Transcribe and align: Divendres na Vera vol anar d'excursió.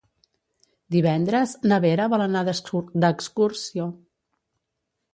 Divendres 0.95 1.53
na 1.71 1.79
Vera 1.85 2.09
vol 2.15 2.25
anar 2.27 2.43
d'excursió. 3.05 3.91